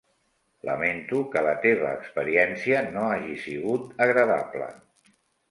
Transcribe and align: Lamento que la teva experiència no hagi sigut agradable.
Lamento 0.69 1.19
que 1.35 1.43
la 1.47 1.53
teva 1.65 1.91
experiència 1.97 2.81
no 2.97 3.05
hagi 3.11 3.37
sigut 3.45 4.03
agradable. 4.09 4.73